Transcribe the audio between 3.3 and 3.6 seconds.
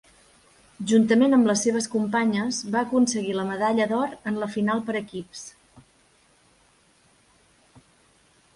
la